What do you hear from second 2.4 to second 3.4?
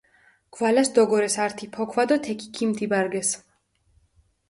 ქიმთიბარგესჷ.